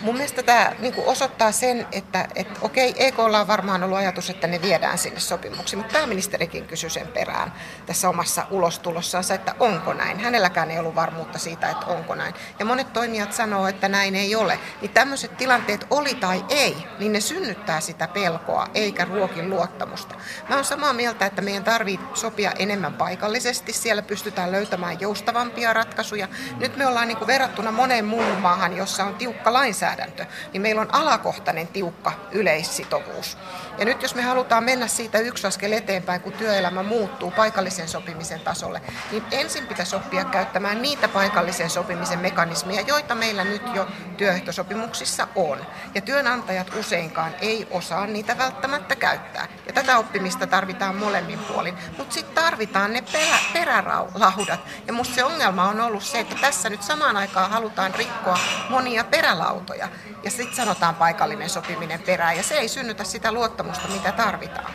Mun 0.00 0.14
mielestä 0.14 0.42
tämä 0.42 0.72
niin 0.78 0.94
osoittaa 1.06 1.52
sen, 1.52 1.86
että, 1.92 2.28
että 2.34 2.60
okei, 2.62 2.94
EKlla 2.96 3.40
on 3.40 3.46
varmaan 3.46 3.82
ollut 3.82 3.98
ajatus, 3.98 4.30
että 4.30 4.46
ne 4.46 4.62
viedään 4.62 4.98
sinne 4.98 5.20
sopimuksiin, 5.20 5.78
mutta 5.78 5.92
pääministerikin 5.92 6.66
kysyi 6.66 6.90
sen 6.90 7.06
perään 7.06 7.52
tässä 7.86 8.08
omassa 8.08 8.46
ulostulossaan, 8.50 9.24
että 9.34 9.54
onko 9.60 9.92
näin. 9.92 10.20
Hänelläkään 10.20 10.70
ei 10.70 10.78
ollut 10.78 10.94
varmuutta 10.94 11.38
siitä, 11.38 11.70
että 11.70 11.86
onko 11.86 12.14
näin. 12.14 12.34
Ja 12.58 12.64
monet 12.64 12.92
toimijat 12.92 13.32
sanoo, 13.32 13.66
että 13.66 13.88
näin 13.88 14.16
ei 14.16 14.34
ole. 14.34 14.58
Niin 14.80 14.90
tämmöiset 14.90 15.36
tilanteet 15.36 15.86
oli 15.90 16.14
tai 16.14 16.44
ei, 16.48 16.76
niin 16.98 17.12
ne 17.12 17.20
synnyttää 17.20 17.80
sitä 17.80 18.08
pelkoa, 18.08 18.66
eikä 18.74 19.04
ruokin 19.04 19.50
luottamusta. 19.50 20.14
Mä 20.48 20.54
oon 20.54 20.64
samaa 20.64 20.92
mieltä, 20.92 21.26
että 21.26 21.42
meidän 21.42 21.64
tarvii 21.64 22.00
sopia 22.14 22.52
enemmän 22.58 22.94
paikallisesti. 22.94 23.72
Siellä 23.72 24.02
pystytään 24.02 24.52
löytämään 24.52 25.00
joustavampia 25.00 25.72
ratkaisuja. 25.72 26.28
Nyt 26.58 26.76
me 26.76 26.86
ollaan 26.86 27.08
niin 27.08 27.26
verrattuna 27.26 27.70
moneen 27.70 28.04
muuhun 28.04 28.40
maahan, 28.40 28.76
jossa 28.76 29.04
on 29.04 29.14
tiukka 29.14 29.52
lainsäädäntö 29.52 29.89
lainsäädäntö, 29.90 30.26
niin 30.52 30.62
meillä 30.62 30.80
on 30.80 30.94
alakohtainen 30.94 31.68
tiukka 31.68 32.12
yleissitovuus. 32.32 33.38
Ja 33.78 33.84
nyt 33.84 34.02
jos 34.02 34.14
me 34.14 34.22
halutaan 34.22 34.64
mennä 34.64 34.86
siitä 34.86 35.18
yksi 35.18 35.46
askel 35.46 35.72
eteenpäin, 35.72 36.20
kun 36.20 36.32
työelämä 36.32 36.82
muuttuu 36.82 37.30
paikallisen 37.30 37.88
sopimisen 37.88 38.40
tasolle, 38.40 38.82
niin 39.10 39.24
ensin 39.30 39.66
pitäisi 39.66 39.96
oppia 39.96 40.24
käyttämään 40.24 40.82
niitä 40.82 41.08
paikallisen 41.08 41.70
sopimisen 41.70 42.18
mekanismeja, 42.18 42.80
joita 42.80 43.14
meillä 43.14 43.44
nyt 43.44 43.62
jo 43.74 43.86
työehtosopimuksissa 44.16 45.28
on. 45.34 45.66
Ja 45.94 46.00
työnantajat 46.00 46.74
useinkaan 46.74 47.34
ei 47.40 47.68
osaa 47.70 48.06
niitä 48.06 48.38
välttämättä 48.38 48.96
käyttää. 48.96 49.48
Ja 49.66 49.72
tätä 49.72 49.98
oppimista 49.98 50.46
tarvitaan 50.46 50.96
molemmin 50.96 51.38
puolin. 51.38 51.74
Mutta 51.98 52.14
sitten 52.14 52.34
tarvitaan 52.34 52.92
ne 52.92 53.02
perä, 53.12 53.38
perälaudat. 53.52 54.60
Ja 54.86 54.92
musta 54.92 55.14
se 55.14 55.24
ongelma 55.24 55.68
on 55.68 55.80
ollut 55.80 56.02
se, 56.02 56.20
että 56.20 56.36
tässä 56.40 56.70
nyt 56.70 56.82
samaan 56.82 57.16
aikaan 57.16 57.50
halutaan 57.50 57.94
rikkoa 57.94 58.38
monia 58.68 59.04
perälautoja. 59.04 59.88
Ja 60.22 60.30
sitten 60.30 60.56
sanotaan 60.56 60.94
paikallinen 60.94 61.50
sopiminen 61.50 62.00
perään, 62.00 62.36
ja 62.36 62.42
se 62.42 62.54
ei 62.54 62.68
synnytä 62.68 63.04
sitä 63.04 63.32
luottamusta, 63.32 63.69
mitä 63.92 64.12
tarvitaan. 64.12 64.72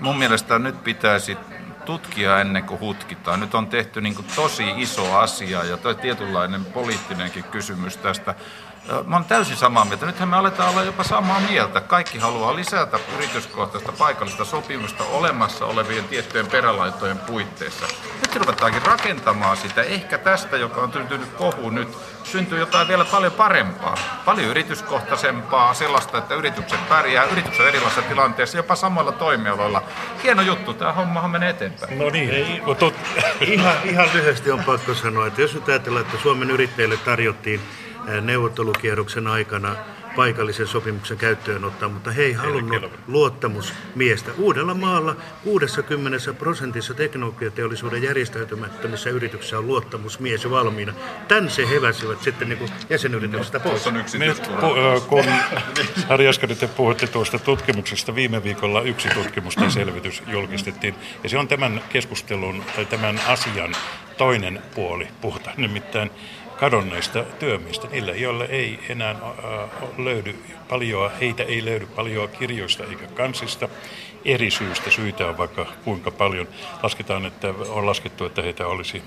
Mun 0.00 0.18
mielestä 0.18 0.58
nyt 0.58 0.84
pitäisi 0.84 1.36
tutkia 1.84 2.40
ennen 2.40 2.64
kuin 2.64 2.80
hutkitaan. 2.80 3.40
Nyt 3.40 3.54
on 3.54 3.66
tehty 3.66 4.00
niin 4.00 4.16
tosi 4.36 4.64
iso 4.76 5.18
asia 5.18 5.64
ja 5.64 5.76
tietynlainen 6.00 6.64
poliittinenkin 6.64 7.44
kysymys 7.44 7.96
tästä. 7.96 8.34
Mä 9.06 9.16
oon 9.16 9.24
täysin 9.24 9.56
samaa 9.56 9.84
mieltä. 9.84 10.06
Nythän 10.06 10.28
me 10.28 10.36
aletaan 10.36 10.70
olla 10.70 10.82
jopa 10.82 11.04
samaa 11.04 11.40
mieltä. 11.40 11.80
Kaikki 11.80 12.18
haluaa 12.18 12.56
lisätä 12.56 12.98
yrityskohtaista 13.16 13.92
paikallista 13.92 14.44
sopimusta 14.44 15.04
olemassa 15.04 15.66
olevien 15.66 16.04
tiettyjen 16.04 16.46
perälaitojen 16.46 17.18
puitteissa. 17.18 17.86
Nyt 18.20 18.36
ruvetaankin 18.36 18.82
rakentamaan 18.82 19.56
sitä. 19.56 19.82
Ehkä 19.82 20.18
tästä, 20.18 20.56
joka 20.56 20.80
on 20.80 20.92
syntynyt 20.92 21.28
kohu 21.28 21.70
nyt, 21.70 21.88
syntyy 22.24 22.58
jotain 22.58 22.88
vielä 22.88 23.04
paljon 23.04 23.32
parempaa. 23.32 23.94
Paljon 24.24 24.48
yrityskohtaisempaa, 24.48 25.74
sellaista, 25.74 26.18
että 26.18 26.34
yritykset 26.34 26.88
pärjää, 26.88 27.24
yritykset 27.24 27.66
erilaisissa 27.66 28.02
tilanteissa, 28.02 28.56
jopa 28.56 28.74
samalla 28.74 29.12
toimialoilla. 29.12 29.82
Hieno 30.22 30.42
juttu, 30.42 30.74
tämä 30.74 30.92
hommahan 30.92 31.30
menee 31.30 31.50
eteenpäin. 31.50 31.98
No 31.98 32.10
niin, 32.10 32.30
Ei, 32.30 32.62
tot... 32.78 32.94
ihan, 33.40 33.74
ihan 33.84 34.08
lyhyesti 34.14 34.50
on 34.50 34.64
pakko 34.64 34.94
sanoa, 34.94 35.26
että 35.26 35.42
jos 35.42 35.54
nyt 35.54 35.68
ajatellaan, 35.68 36.04
että 36.06 36.22
Suomen 36.22 36.50
yrittäjille 36.50 36.96
tarjottiin 36.96 37.60
neuvottelukierroksen 38.20 39.26
aikana 39.26 39.76
paikallisen 40.16 40.66
sopimuksen 40.66 41.16
käyttöön 41.16 41.64
ottaa, 41.64 41.88
mutta 41.88 42.10
he 42.10 42.22
ei 42.22 42.32
halunnut 42.32 42.90
luottamusmiestä. 43.06 44.30
Uudella 44.38 44.74
maalla 44.74 45.16
60 45.44 46.32
prosentissa 46.32 46.94
teknologiateollisuuden 46.94 48.02
järjestäytymättömissä 48.02 49.10
yrityksissä 49.10 49.58
on 49.58 49.66
luottamusmies 49.66 50.50
valmiina. 50.50 50.92
Tän 51.28 51.50
se 51.50 51.68
heväsivät 51.68 52.22
sitten 52.22 52.48
niin 52.48 52.58
kuin 52.58 52.70
jäsenyrityksestä 52.90 53.60
pois. 53.60 53.84
Nyt, 54.18 54.50
kun 55.08 55.24
Harri 56.08 56.24
Jaskari, 56.24 56.54
te 56.54 56.66
puhutte 56.66 57.06
tuosta 57.06 57.38
tutkimuksesta, 57.38 58.14
viime 58.14 58.42
viikolla 58.44 58.82
yksi 58.82 59.08
tutkimus 59.08 59.54
tai 59.56 59.70
selvitys 59.70 60.22
julkistettiin, 60.26 60.94
ja 61.22 61.28
se 61.28 61.38
on 61.38 61.48
tämän 61.48 61.82
keskustelun 61.88 62.64
tai 62.76 62.84
tämän 62.84 63.20
asian 63.26 63.74
toinen 64.20 64.62
puoli. 64.74 65.08
Puhutaan 65.20 65.54
nimittäin 65.56 66.10
kadonneista 66.56 67.24
työmistä, 67.38 67.88
niille, 67.88 68.16
joille 68.16 68.44
ei 68.44 68.78
enää 68.88 69.16
löydy 69.98 70.36
paljon, 70.68 71.10
heitä 71.20 71.42
ei 71.42 71.64
löydy 71.64 71.86
paljon 71.86 72.28
kirjoista 72.28 72.84
eikä 72.84 73.06
kansista. 73.06 73.68
Eri 74.24 74.50
syystä 74.50 74.90
syitä 74.90 75.26
on 75.26 75.38
vaikka 75.38 75.66
kuinka 75.84 76.10
paljon. 76.10 76.48
Lasketaan, 76.82 77.26
että 77.26 77.54
on 77.68 77.86
laskettu, 77.86 78.24
että 78.24 78.42
heitä 78.42 78.66
olisi 78.66 79.02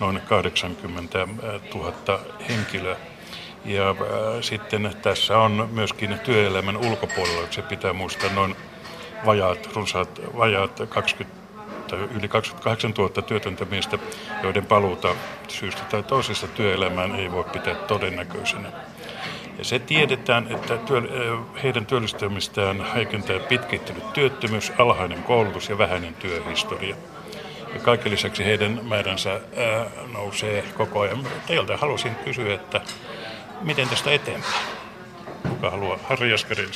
noin 0.00 0.20
80 0.20 1.28
000 1.74 2.20
henkilöä. 2.48 2.96
Ja 3.64 3.94
sitten 4.40 4.96
tässä 5.02 5.38
on 5.38 5.68
myöskin 5.72 6.18
työelämän 6.18 6.76
ulkopuolella, 6.76 7.46
se 7.50 7.62
pitää 7.62 7.92
muistaa, 7.92 8.32
noin 8.32 8.56
vajaat, 9.26 9.68
runsaat, 9.74 10.20
vajaat 10.36 10.80
20 10.88 11.43
että 11.84 11.96
yli 12.18 12.28
28 12.28 12.90
000 12.98 13.22
työtöntä 13.22 13.64
miestä, 13.64 13.98
joiden 14.42 14.66
paluuta 14.66 15.14
syystä 15.48 15.82
tai 15.82 16.02
toisesta 16.02 16.48
työelämään 16.48 17.14
ei 17.14 17.32
voi 17.32 17.44
pitää 17.44 17.74
todennäköisenä. 17.74 18.68
Ja 19.58 19.64
se 19.64 19.78
tiedetään, 19.78 20.46
että 20.50 20.76
työ, 20.76 21.02
heidän 21.62 21.86
työllistämistään 21.86 22.92
heikentää 22.94 23.38
pitkittynyt 23.38 24.12
työttömyys, 24.12 24.72
alhainen 24.78 25.22
koulutus 25.22 25.68
ja 25.68 25.78
vähäinen 25.78 26.14
työhistoria. 26.14 26.96
Ja 27.74 27.80
kaiken 27.80 28.12
lisäksi 28.12 28.44
heidän 28.44 28.80
määränsä 28.82 29.30
ää, 29.30 29.40
nousee 30.12 30.64
koko 30.76 31.00
ajan. 31.00 31.26
Teiltä 31.46 31.76
haluaisin 31.76 32.14
kysyä, 32.14 32.54
että 32.54 32.80
miten 33.62 33.88
tästä 33.88 34.10
eteenpäin? 34.10 34.54
Kuka 35.48 35.70
haluaa? 35.70 35.98
Harri 36.08 36.30
Jaskari 36.30 36.68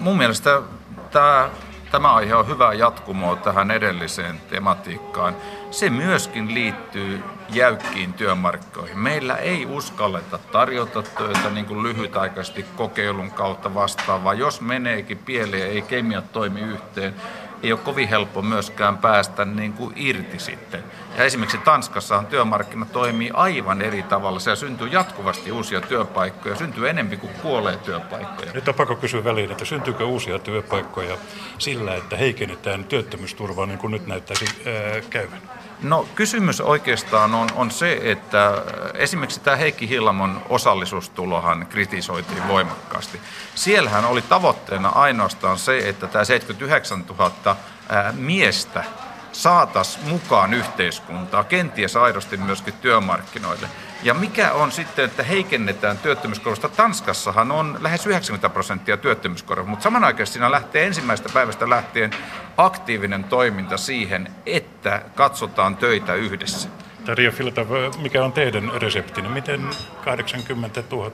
Mun 0.00 0.18
mielestä 0.18 0.62
tämä 1.10 1.50
Tämä 1.90 2.14
aihe 2.14 2.34
on 2.34 2.48
hyvä 2.48 2.72
jatkumoa 2.72 3.36
tähän 3.36 3.70
edelliseen 3.70 4.40
tematiikkaan. 4.50 5.36
Se 5.70 5.90
myöskin 5.90 6.54
liittyy 6.54 7.22
jäykkiin 7.48 8.12
työmarkkoihin. 8.12 8.98
Meillä 8.98 9.36
ei 9.36 9.66
uskalleta 9.66 10.38
tarjota 10.38 11.02
töitä 11.02 11.50
niin 11.50 11.66
kuin 11.66 11.82
lyhytaikaisesti 11.82 12.64
kokeilun 12.76 13.30
kautta 13.30 13.74
vastaavaa. 13.74 14.34
Jos 14.34 14.60
meneekin 14.60 15.18
pieleen, 15.18 15.70
ei 15.70 15.82
kemiat 15.82 16.32
toimi 16.32 16.60
yhteen, 16.60 17.14
ei 17.62 17.72
ole 17.72 17.80
kovin 17.84 18.08
helppo 18.08 18.42
myöskään 18.42 18.98
päästä 18.98 19.44
niin 19.44 19.72
kuin 19.72 19.92
irti 19.96 20.38
sitten. 20.38 20.84
Ja 21.16 21.24
esimerkiksi 21.24 21.58
Tanskassahan 21.58 22.26
työmarkkina 22.26 22.86
toimii 22.92 23.30
aivan 23.34 23.82
eri 23.82 24.02
tavalla. 24.02 24.38
Siellä 24.38 24.56
syntyy 24.56 24.88
jatkuvasti 24.88 25.52
uusia 25.52 25.80
työpaikkoja, 25.80 26.56
syntyy 26.56 26.88
enemmän 26.88 27.18
kuin 27.18 27.32
kuolee 27.42 27.76
työpaikkoja. 27.76 28.52
Nyt 28.52 28.68
on 28.68 28.74
pakko 28.74 28.96
kysyä 28.96 29.24
väliin, 29.24 29.50
että 29.50 29.64
syntyykö 29.64 30.04
uusia 30.04 30.38
työpaikkoja 30.38 31.16
sillä, 31.58 31.94
että 31.94 32.16
heikennetään 32.16 32.84
työttömyysturvaa 32.84 33.66
niin 33.66 33.78
kuin 33.78 33.90
nyt 33.90 34.06
näyttäisi 34.06 34.44
ää, 34.44 35.00
käyvän? 35.10 35.40
No 35.82 36.08
kysymys 36.14 36.60
oikeastaan 36.60 37.34
on, 37.34 37.48
on 37.54 37.70
se, 37.70 38.00
että 38.02 38.62
esimerkiksi 38.94 39.40
tämä 39.40 39.56
Heikki 39.56 39.88
Hillamon 39.88 40.42
osallisuustulohan 40.48 41.66
kritisoitiin 41.66 42.48
voimakkaasti. 42.48 43.20
Siellähän 43.54 44.04
oli 44.04 44.22
tavoitteena 44.22 44.88
ainoastaan 44.88 45.58
se, 45.58 45.88
että 45.88 46.06
tämä 46.06 46.24
79 46.24 47.04
000 47.18 47.56
ää, 47.88 48.12
miestä 48.12 48.84
saataisiin 49.32 50.08
mukaan 50.08 50.54
yhteiskuntaa, 50.54 51.44
kenties 51.44 51.96
aidosti 51.96 52.36
myöskin 52.36 52.74
työmarkkinoille. 52.74 53.68
Ja 54.02 54.14
mikä 54.14 54.52
on 54.52 54.72
sitten, 54.72 55.04
että 55.04 55.22
heikennetään 55.22 55.98
työttömyyskorvausta? 55.98 56.68
Tanskassahan 56.68 57.52
on 57.52 57.78
lähes 57.80 58.06
90 58.06 58.48
prosenttia 58.48 58.96
työttömyyskorvausta, 58.96 59.70
mutta 59.70 59.82
samanaikaisesti 59.82 60.32
siinä 60.32 60.50
lähtee 60.50 60.86
ensimmäisestä 60.86 61.32
päivästä 61.32 61.70
lähtien 61.70 62.10
aktiivinen 62.58 63.24
toiminta 63.24 63.76
siihen, 63.76 64.34
että 64.46 65.02
katsotaan 65.14 65.76
töitä 65.76 66.14
yhdessä. 66.14 66.68
Tarja 67.04 67.32
Filta, 67.32 67.66
mikä 68.02 68.24
on 68.24 68.32
teidän 68.32 68.70
reseptinne? 68.74 69.30
Miten 69.30 69.60
80 70.04 70.82
000 70.90 71.10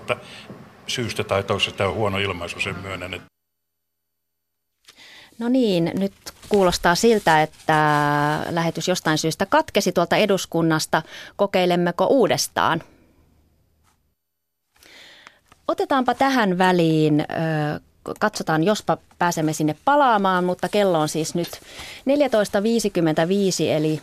syystä 0.86 1.24
tai 1.24 1.42
toisesta 1.42 1.86
on 1.86 1.94
huono 1.94 2.18
ilmaisu, 2.18 2.60
sen 2.60 2.78
myönnän. 2.82 3.20
No 5.38 5.48
niin, 5.48 5.90
nyt 5.94 6.12
kuulostaa 6.48 6.94
siltä, 6.94 7.42
että 7.42 7.76
lähetys 8.50 8.88
jostain 8.88 9.18
syystä 9.18 9.46
katkesi 9.46 9.92
tuolta 9.92 10.16
eduskunnasta. 10.16 11.02
Kokeilemmeko 11.36 12.06
uudestaan? 12.06 12.82
Otetaanpa 15.68 16.14
tähän 16.14 16.58
väliin, 16.58 17.24
katsotaan 18.20 18.64
jospa 18.64 18.98
pääsemme 19.18 19.52
sinne 19.52 19.76
palaamaan, 19.84 20.44
mutta 20.44 20.68
kello 20.68 21.00
on 21.00 21.08
siis 21.08 21.34
nyt 21.34 21.48
14.55 21.50 21.56
eli 23.68 24.00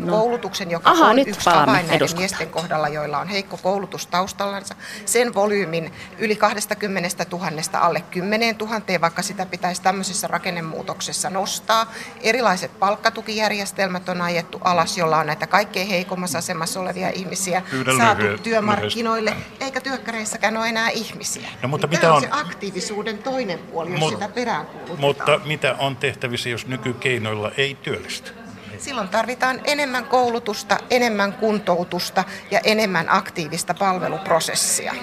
no. 0.00 0.12
koulutuksen, 0.18 0.70
joka 0.70 0.90
Aha, 0.90 1.06
on 1.06 1.16
nyt 1.16 1.28
yksi 1.28 1.50
avain 1.50 1.86
näiden 1.86 2.08
miesten 2.16 2.50
kohdalla, 2.50 2.88
joilla 2.88 3.18
on 3.18 3.28
heikko 3.28 3.56
koulutus 3.56 4.06
taustallansa, 4.06 4.74
sen 5.04 5.34
volyymin 5.34 5.92
yli 6.18 6.36
20 6.36 7.26
000 7.32 7.50
alle 7.74 8.00
10 8.00 8.56
000, 8.56 8.80
vaikka 9.00 9.22
sitä 9.22 9.46
pitäisi 9.46 9.82
tämmöisessä 9.82 10.28
rakennemuutoksessa 10.28 11.30
nostaa. 11.30 11.92
Erilaiset 12.20 12.78
palkkatukijärjestelmät 12.78 14.08
on 14.08 14.20
ajettu 14.20 14.60
alas, 14.64 14.98
jolla 14.98 15.18
on 15.18 15.26
näitä 15.26 15.46
kaikkein 15.46 15.88
heikommassa 15.88 16.38
asemassa 16.38 16.80
olevia 16.80 17.10
ihmisiä 17.10 17.62
Yhden 17.72 17.96
saatu 17.96 18.22
lyhyen, 18.22 18.38
työmarkkinoille, 18.38 19.30
lyhyesti. 19.30 19.64
eikä 19.64 19.80
työkkäreissäkään 19.80 20.56
ole 20.56 20.68
enää 20.68 20.90
ihmisiä. 20.90 21.48
No, 21.62 21.68
mutta 21.68 21.86
mitä 21.86 22.00
Tämä 22.00 22.12
on, 22.12 22.16
on 22.16 22.22
se 22.22 22.28
aktiivisuuden 22.30 23.18
toinen 23.18 23.58
puoli, 23.58 23.90
jos 23.90 24.00
mut, 24.00 24.12
sitä 24.12 24.28
peräänkuulutetaan. 24.28 25.00
Mutta 25.00 25.40
mitä 25.44 25.76
on 25.78 25.96
tehtävissä, 25.96 26.48
jos 26.48 26.66
nykykeinoilla 26.66 27.50
ei 27.56 27.74
työllistä? 27.82 28.41
Silloin 28.78 29.08
tarvitaan 29.08 29.60
enemmän 29.64 30.04
koulutusta, 30.04 30.78
enemmän 30.90 31.32
kuntoutusta 31.32 32.24
ja 32.50 32.60
enemmän 32.64 33.06
aktiivista 33.08 33.74
palveluprosessia. 33.74 34.94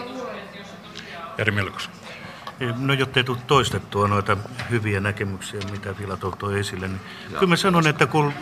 Jari 1.38 1.52
Milkos. 1.52 1.90
No 2.78 2.94
jottei 2.94 3.24
tule 3.24 3.38
toistettua 3.48 4.08
noita 4.08 4.38
hyviä 4.70 5.00
näkemyksiä, 5.00 5.60
mitä 5.72 5.94
Filatov 5.94 6.34
toi 6.38 6.60
esille, 6.60 6.88
niin 6.88 7.02
kyllä 7.30 7.48
mä 7.48 7.56
sanon, 7.56 7.88
että 7.88 8.06
kun, 8.08 8.34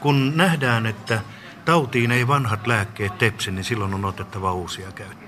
kun 0.00 0.36
nähdään, 0.36 0.86
että 0.86 1.20
tautiin 1.64 2.12
ei 2.12 2.28
vanhat 2.28 2.66
lääkkeet 2.66 3.18
tepsi, 3.18 3.50
niin 3.50 3.64
silloin 3.64 3.94
on 3.94 4.04
otettava 4.04 4.52
uusia 4.52 4.92
käyttöön. 4.92 5.23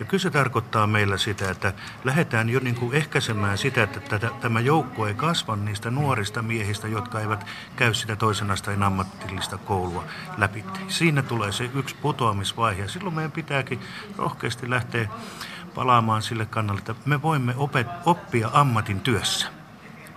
Ja 0.00 0.06
kyllä 0.06 0.22
se 0.22 0.30
tarkoittaa 0.30 0.86
meillä 0.86 1.18
sitä, 1.18 1.50
että 1.50 1.72
lähdetään 2.04 2.48
jo 2.48 2.60
niin 2.60 2.74
kuin 2.74 2.94
ehkäisemään 2.94 3.58
sitä, 3.58 3.82
että 3.82 4.00
tätä, 4.00 4.30
tämä 4.40 4.60
joukko 4.60 5.06
ei 5.06 5.14
kasva 5.14 5.56
niistä 5.56 5.90
nuorista 5.90 6.42
miehistä, 6.42 6.88
jotka 6.88 7.20
eivät 7.20 7.46
käy 7.76 7.94
sitä 7.94 8.16
toisen 8.16 8.50
asteen 8.50 8.82
ammatillista 8.82 9.58
koulua 9.58 10.04
läpi. 10.38 10.64
Siinä 10.88 11.22
tulee 11.22 11.52
se 11.52 11.70
yksi 11.74 11.96
putoamisvaihe 12.02 12.88
silloin 12.88 13.14
meidän 13.14 13.32
pitääkin 13.32 13.80
rohkeasti 14.16 14.70
lähteä 14.70 15.08
palaamaan 15.74 16.22
sille 16.22 16.46
kannalle, 16.46 16.78
että 16.78 16.94
me 17.04 17.22
voimme 17.22 17.52
opet- 17.52 18.02
oppia 18.06 18.50
ammatin 18.52 19.00
työssä. 19.00 19.48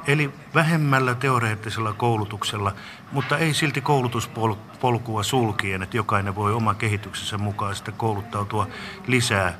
Eli 0.07 0.31
vähemmällä 0.53 1.15
teoreettisella 1.15 1.93
koulutuksella, 1.93 2.73
mutta 3.11 3.37
ei 3.37 3.53
silti 3.53 3.81
koulutuspolkua 3.81 5.23
sulkien, 5.23 5.83
että 5.83 5.97
jokainen 5.97 6.35
voi 6.35 6.53
oman 6.53 6.75
kehityksensä 6.75 7.37
mukaan 7.37 7.75
sitten 7.75 7.93
kouluttautua 7.93 8.67
lisää 9.07 9.53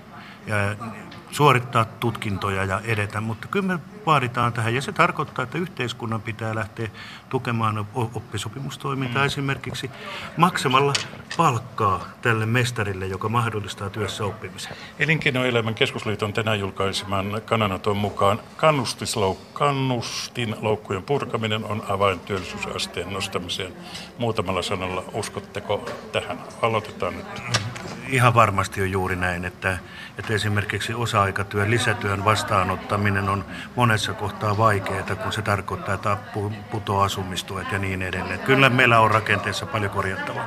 suorittaa 1.32 1.86
tutkintoja 1.86 2.66
ja 2.66 2.82
edetä, 2.84 3.22
mutta 3.22 3.48
kyllä 3.48 3.68
me 3.68 3.80
vaaditaan 4.06 4.54
tähän 4.54 4.76
ja 4.76 4.82
se 4.82 4.92
tarkoittaa, 4.92 5.44
että 5.44 5.58
yhteiskunnan 5.58 6.22
pitää 6.22 6.56
lähteä 6.56 6.88
tukemaan 7.30 7.88
oppisopimustoimintaa 7.94 9.22
mm. 9.22 9.26
esimerkiksi 9.26 9.92
maksamalla 10.38 10.94
palkkaa 11.38 12.08
tälle 12.22 12.46
mestarille, 12.46 13.06
joka 13.06 13.30
mahdollistaa 13.30 13.90
työssä 13.90 14.26
oppimisen. 14.26 14.74
Elinkeinoelämän 15.00 15.76
keskusliiton 15.76 16.34
tänään 16.34 16.60
julkaiseman 16.60 17.42
kannanoton 17.46 17.98
mukaan 17.98 18.40
kannustinloukkujen 19.54 21.04
purkaminen 21.04 21.66
on 21.66 21.84
avain 21.90 22.20
työllisyysasteen 22.20 23.14
nostamiseen. 23.14 23.74
Muutamalla 24.18 24.62
sanalla 24.62 25.04
uskotteko 25.14 25.90
tähän? 26.12 26.40
Aloitetaan 26.62 27.14
nyt. 27.18 27.44
Ihan 28.08 28.34
varmasti 28.34 28.82
on 28.82 28.92
juuri 28.92 29.16
näin, 29.16 29.46
että, 29.46 29.78
että 30.18 30.34
esimerkiksi 30.34 30.94
osa-aikatyön, 30.94 31.72
lisätyön 31.72 32.26
vastaanottaminen 32.26 33.30
on 33.30 33.46
monessa 33.94 34.14
kohtaa 34.14 34.58
vaikeaa, 34.58 35.16
kun 35.24 35.34
se 35.34 35.42
tarkoittaa, 35.42 35.96
että 35.96 36.18
putoaa 36.72 37.06
asumistuet 37.06 37.72
ja 37.72 37.80
niin 37.80 38.02
edelleen. 38.02 38.40
Kyllä 38.40 38.70
meillä 38.70 39.00
on 39.00 39.12
rakenteessa 39.12 39.66
paljon 39.66 39.92
korjattavaa. 39.92 40.46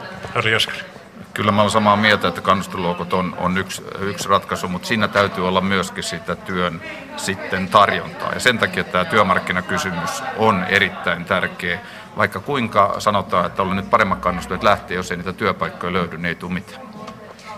Kyllä 1.35 1.53
mä 1.53 1.61
olen 1.61 1.71
samaa 1.71 1.97
mieltä, 1.97 2.29
että 2.29 2.41
kannustiluokot 2.41 3.13
on, 3.13 3.35
on 3.39 3.59
yksi, 3.59 3.83
yksi 4.01 4.29
ratkaisu, 4.29 4.69
mutta 4.69 4.89
siinä 4.89 5.09
täytyy 5.09 5.49
olla 5.49 5.61
myöskin 5.61 6.05
sitä 6.05 6.37
työn 6.37 6.81
sitten 7.17 7.69
tarjontaa. 7.69 8.33
Ja 8.33 8.41
sen 8.41 8.59
takia 8.59 8.85
tämä 8.85 9.05
työmarkkinakysymys 9.05 10.23
on 10.37 10.65
erittäin 10.69 11.25
tärkeä. 11.25 11.81
Vaikka 12.17 12.41
kuinka 12.41 12.95
sanotaan, 12.99 13.47
että 13.47 13.63
on 13.63 13.77
nyt 13.77 13.91
paremmat 13.91 14.19
kannusteet 14.19 14.63
lähteä, 14.63 14.97
jos 14.97 15.11
ei 15.11 15.17
niitä 15.17 15.33
työpaikkoja 15.33 15.93
löydy, 15.93 16.17
niin 16.17 16.27
ei 16.27 16.35
tule 16.35 16.53
mitään. 16.53 16.86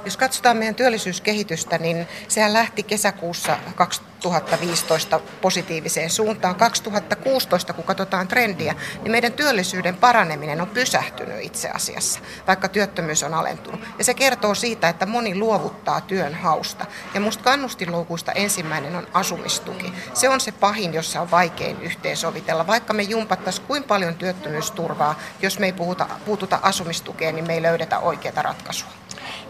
Jos 0.04 0.16
katsotaan 0.16 0.56
meidän 0.56 0.74
työllisyyskehitystä, 0.74 1.78
niin 1.78 2.08
sehän 2.28 2.52
lähti 2.52 2.82
kesäkuussa 2.82 3.58
2015 3.74 5.20
positiiviseen 5.40 6.10
suuntaan. 6.10 6.54
2016, 6.54 7.72
kun 7.72 7.84
katsotaan 7.84 8.28
trendiä, 8.28 8.74
niin 9.02 9.12
meidän 9.12 9.32
työllisyyden 9.32 9.96
paraneminen 9.96 10.60
on 10.60 10.68
pysähtynyt 10.68 11.36
itse 11.40 11.70
asiassa, 11.70 12.20
vaikka 12.46 12.68
työttömyys 12.68 13.22
on 13.22 13.34
alentunut. 13.34 13.80
Ja 13.98 14.04
se 14.04 14.14
kertoo 14.14 14.54
siitä, 14.54 14.88
että 14.88 15.06
moni 15.06 15.38
luovuttaa 15.38 16.00
työn 16.00 16.34
hausta. 16.34 16.86
Ja 17.14 17.20
musta 17.20 17.44
kannustinloukuista 17.44 18.32
ensimmäinen 18.32 18.96
on 18.96 19.06
asumistuki. 19.14 19.92
Se 20.14 20.28
on 20.28 20.40
se 20.40 20.52
pahin, 20.52 20.94
jossa 20.94 21.20
on 21.20 21.30
vaikein 21.30 21.82
yhteensovitella. 21.82 22.66
Vaikka 22.66 22.92
me 22.92 23.02
jumpattaisiin 23.02 23.66
kuin 23.66 23.84
paljon 23.84 24.14
työttömyysturvaa, 24.14 25.18
jos 25.42 25.58
me 25.58 25.66
ei 25.66 25.72
puhuta, 25.72 26.08
puututa 26.24 26.58
asumistukeen, 26.62 27.34
niin 27.34 27.46
me 27.46 27.54
ei 27.54 27.62
löydetä 27.62 27.98
oikeaa 27.98 28.42
ratkaisua. 28.42 29.07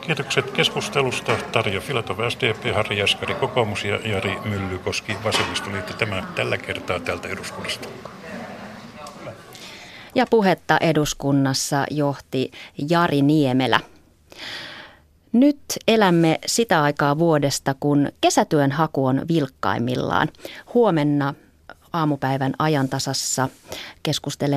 Kiitokset 0.08 0.50
keskustelusta. 0.50 1.36
Tarja 1.52 1.80
Filatov, 1.80 2.18
SDP, 2.30 2.74
Harri 2.74 2.98
Jaskari, 2.98 3.34
kokoomus 3.34 3.84
ja 3.84 4.00
Jari 4.04 4.38
Myllykoski, 4.44 5.16
vasemmistoliitto. 5.24 5.92
Tämä 5.92 6.22
tällä 6.34 6.58
kertaa 6.58 7.00
täältä 7.00 7.28
eduskunnasta. 7.28 7.88
Ja 10.14 10.26
puhetta 10.30 10.78
eduskunnassa 10.80 11.86
johti 11.90 12.50
Jari 12.90 13.22
Niemelä. 13.22 13.80
Nyt 15.32 15.60
elämme 15.88 16.38
sitä 16.46 16.82
aikaa 16.82 17.18
vuodesta, 17.18 17.74
kun 17.80 18.08
kesätyön 18.20 18.72
haku 18.72 19.06
on 19.06 19.22
vilkkaimmillaan. 19.28 20.28
Huomenna 20.74 21.34
aamupäivän 21.92 22.52
ajantasassa 22.58 23.48
keskustelemme 24.02 24.56